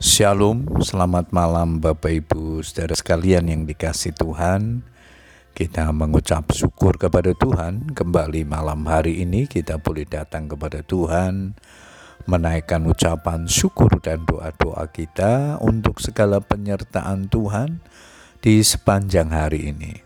[0.00, 4.80] Shalom, selamat malam Bapak Ibu saudara sekalian yang dikasih Tuhan.
[5.52, 7.92] Kita mengucap syukur kepada Tuhan.
[7.92, 11.52] Kembali malam hari ini kita boleh datang kepada Tuhan
[12.24, 17.84] Menaikkan ucapan syukur dan doa-doa kita Untuk segala penyertaan Tuhan
[18.40, 20.00] di sepanjang hari ini.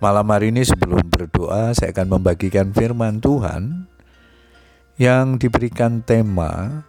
[0.00, 3.84] Malam hari ini sebelum berdoa saya akan membagikan firman Tuhan
[4.96, 6.88] Yang diberikan tema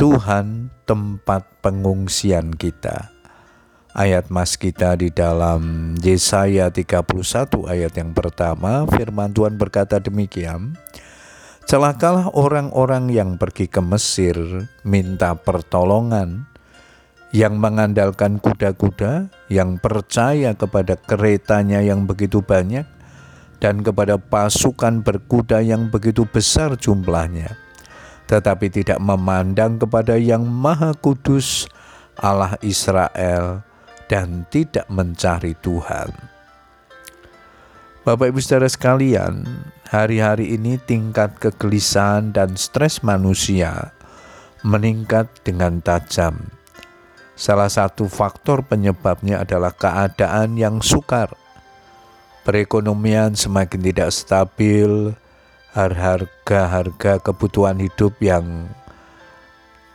[0.00, 3.12] Tuhan tempat pengungsian kita.
[3.92, 7.04] Ayat mas kita di dalam Yesaya 31
[7.68, 10.72] ayat yang pertama, firman Tuhan berkata demikian,
[11.68, 14.40] Celakalah orang-orang yang pergi ke Mesir
[14.88, 16.48] minta pertolongan,
[17.36, 22.88] yang mengandalkan kuda-kuda, yang percaya kepada keretanya yang begitu banyak,
[23.60, 27.59] dan kepada pasukan berkuda yang begitu besar jumlahnya
[28.30, 31.66] tetapi tidak memandang kepada Yang Maha Kudus,
[32.14, 33.66] Allah Israel,
[34.06, 36.14] dan tidak mencari Tuhan.
[38.06, 39.42] Bapak Ibu Saudara sekalian,
[39.90, 43.90] hari-hari ini tingkat kegelisahan dan stres manusia
[44.62, 46.54] meningkat dengan tajam.
[47.34, 51.34] Salah satu faktor penyebabnya adalah keadaan yang sukar.
[52.46, 55.12] Perekonomian semakin tidak stabil,
[55.74, 58.66] harga-harga kebutuhan hidup yang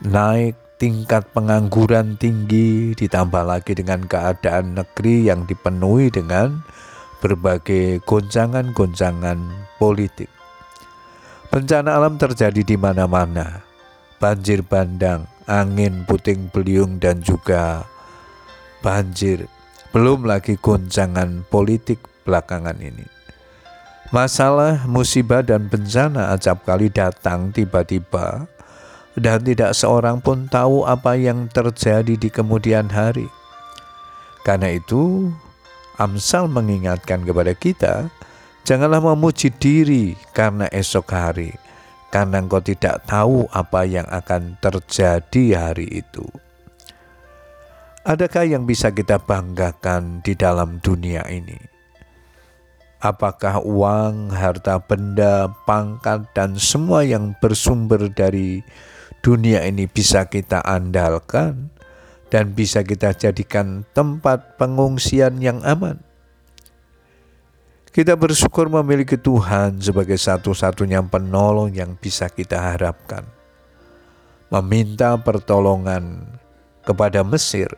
[0.04, 6.64] naik, tingkat pengangguran tinggi, ditambah lagi dengan keadaan negeri yang dipenuhi dengan
[7.24, 9.40] berbagai goncangan-goncangan
[9.80, 10.30] politik.
[11.50, 13.64] Bencana alam terjadi di mana-mana,
[14.20, 17.88] banjir bandang, angin puting beliung dan juga
[18.84, 19.48] banjir.
[19.96, 23.15] Belum lagi goncangan politik belakangan ini.
[24.14, 28.46] Masalah, musibah, dan bencana acap kali datang tiba-tiba,
[29.18, 33.26] dan tidak seorang pun tahu apa yang terjadi di kemudian hari.
[34.46, 35.34] Karena itu,
[35.98, 38.14] Amsal mengingatkan kepada kita,
[38.62, 41.50] janganlah memuji diri karena esok hari,
[42.14, 46.30] karena engkau tidak tahu apa yang akan terjadi hari itu.
[48.06, 51.75] Adakah yang bisa kita banggakan di dalam dunia ini?
[53.06, 58.66] Apakah uang, harta benda, pangkat, dan semua yang bersumber dari
[59.22, 61.70] dunia ini bisa kita andalkan
[62.34, 66.02] dan bisa kita jadikan tempat pengungsian yang aman.
[67.94, 73.24] Kita bersyukur memiliki Tuhan sebagai satu-satunya penolong yang bisa kita harapkan.
[74.52, 76.28] Meminta pertolongan
[76.84, 77.72] kepada Mesir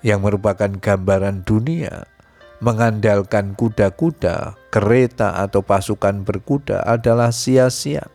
[0.00, 2.08] yang merupakan gambaran dunia
[2.58, 8.06] mengandalkan kuda-kuda, kereta, atau pasukan berkuda adalah sia-sia.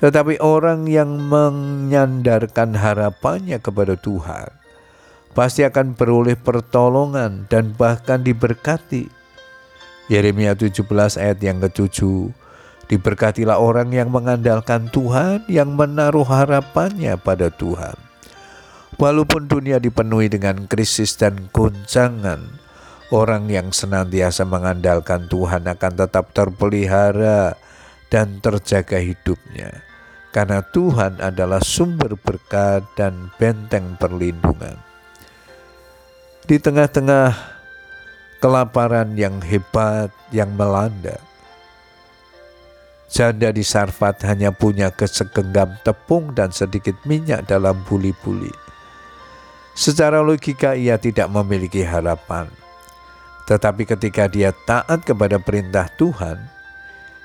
[0.00, 4.48] Tetapi orang yang menyandarkan harapannya kepada Tuhan
[5.36, 9.06] pasti akan beroleh pertolongan dan bahkan diberkati.
[10.10, 10.82] Yeremia 17
[11.20, 12.34] ayat yang ketujuh,
[12.90, 17.94] diberkatilah orang yang mengandalkan Tuhan, yang menaruh harapannya pada Tuhan.
[18.98, 22.59] Walaupun dunia dipenuhi dengan krisis dan goncangan,
[23.10, 27.58] Orang yang senantiasa mengandalkan Tuhan akan tetap terpelihara
[28.06, 29.82] dan terjaga hidupnya,
[30.30, 34.78] karena Tuhan adalah sumber berkat dan benteng perlindungan.
[36.46, 37.34] Di tengah-tengah
[38.38, 41.18] kelaparan yang hebat yang melanda,
[43.10, 48.54] janda di Sarfat hanya punya kesegenggam tepung dan sedikit minyak dalam buli-buli.
[49.74, 52.59] Secara logika ia tidak memiliki harapan
[53.50, 56.38] tetapi ketika dia taat kepada perintah Tuhan,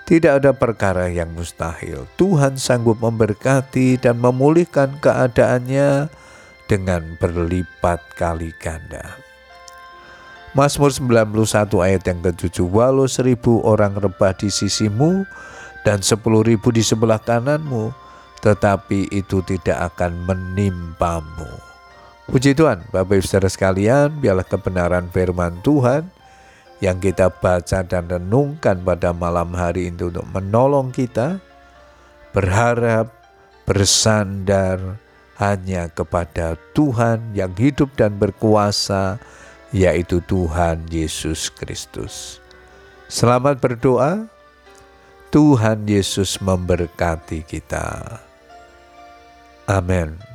[0.10, 2.10] tidak ada perkara yang mustahil.
[2.18, 6.10] Tuhan sanggup memberkati dan memulihkan keadaannya
[6.66, 9.22] dengan berlipat kali ganda.
[10.58, 15.30] Mazmur 91 ayat yang ke-7 Walau seribu orang rebah di sisimu
[15.84, 17.92] dan sepuluh ribu di sebelah kananmu
[18.40, 21.76] Tetapi itu tidak akan menimpamu
[22.32, 26.08] Puji Tuhan, Bapak Ibu Saudara sekalian, biarlah kebenaran firman Tuhan
[26.84, 31.40] yang kita baca dan renungkan pada malam hari ini untuk menolong kita,
[32.36, 33.12] berharap,
[33.64, 35.00] bersandar
[35.40, 39.20] hanya kepada Tuhan yang hidup dan berkuasa,
[39.72, 42.40] yaitu Tuhan Yesus Kristus.
[43.08, 44.28] Selamat berdoa,
[45.32, 48.20] Tuhan Yesus memberkati kita.
[49.68, 50.35] Amin.